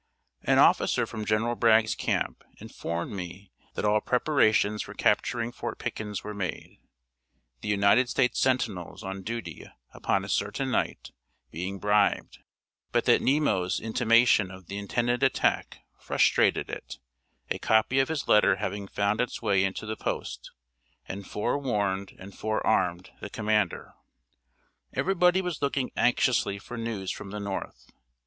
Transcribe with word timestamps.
An 0.41 0.57
officer 0.57 1.05
from 1.05 1.25
General 1.25 1.53
Bragg's 1.53 1.93
camp 1.93 2.43
informed 2.57 3.11
me 3.13 3.51
that 3.75 3.85
all 3.85 4.01
preparations 4.01 4.81
for 4.81 4.95
capturing 4.95 5.51
Fort 5.51 5.77
Pickens 5.77 6.23
were 6.23 6.33
made, 6.33 6.79
the 7.61 7.67
United 7.69 8.09
States 8.09 8.39
sentinels 8.39 9.03
on 9.03 9.21
duty 9.21 9.69
upon 9.93 10.25
a 10.25 10.29
certain 10.29 10.71
night 10.71 11.11
being 11.51 11.77
bribed; 11.77 12.39
but 12.91 13.05
that 13.05 13.21
"Nemo's" 13.21 13.79
intimation 13.79 14.49
of 14.49 14.65
the 14.65 14.79
intended 14.79 15.21
attack 15.21 15.81
frustrated 15.99 16.67
it, 16.71 16.97
a 17.51 17.59
copy 17.59 17.99
of 17.99 18.09
his 18.09 18.27
letter 18.27 18.55
having 18.55 18.87
found 18.87 19.21
its 19.21 19.43
way 19.43 19.63
into 19.63 19.85
the 19.85 19.95
post, 19.95 20.49
and 21.07 21.27
forewarned 21.27 22.15
and 22.17 22.35
forearmed 22.35 23.11
the 23.19 23.29
commander. 23.29 23.93
Everybody 24.93 25.43
was 25.43 25.61
looking 25.61 25.91
anxiously 25.95 26.57
for 26.57 26.75
news 26.75 27.11
from 27.11 27.29
the 27.29 27.39
North. 27.39 27.91